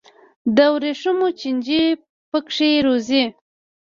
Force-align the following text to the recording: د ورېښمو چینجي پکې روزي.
د 0.55 0.57
ورېښمو 0.73 1.27
چینجي 1.39 1.83
پکې 2.29 2.69
روزي. 2.85 3.23